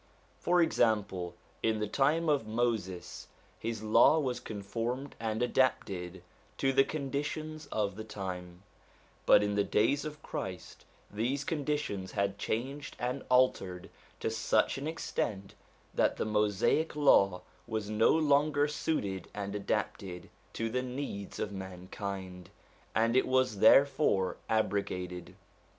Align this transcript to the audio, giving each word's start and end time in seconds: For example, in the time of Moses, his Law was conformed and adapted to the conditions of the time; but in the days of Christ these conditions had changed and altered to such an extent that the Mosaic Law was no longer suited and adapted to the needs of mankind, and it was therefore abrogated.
For 0.39 0.63
example, 0.63 1.35
in 1.61 1.77
the 1.79 1.87
time 1.87 2.27
of 2.27 2.47
Moses, 2.47 3.27
his 3.59 3.83
Law 3.83 4.17
was 4.17 4.39
conformed 4.39 5.15
and 5.19 5.43
adapted 5.43 6.23
to 6.57 6.73
the 6.73 6.83
conditions 6.83 7.67
of 7.67 7.95
the 7.95 8.03
time; 8.03 8.63
but 9.27 9.43
in 9.43 9.53
the 9.53 9.63
days 9.63 10.03
of 10.03 10.23
Christ 10.23 10.85
these 11.11 11.43
conditions 11.43 12.13
had 12.13 12.39
changed 12.39 12.95
and 12.97 13.23
altered 13.29 13.91
to 14.21 14.31
such 14.31 14.79
an 14.79 14.87
extent 14.87 15.53
that 15.93 16.17
the 16.17 16.25
Mosaic 16.25 16.95
Law 16.95 17.43
was 17.67 17.87
no 17.87 18.09
longer 18.09 18.67
suited 18.67 19.27
and 19.35 19.53
adapted 19.53 20.31
to 20.53 20.71
the 20.71 20.81
needs 20.81 21.37
of 21.37 21.51
mankind, 21.51 22.49
and 22.95 23.15
it 23.15 23.27
was 23.27 23.59
therefore 23.59 24.37
abrogated. 24.49 25.35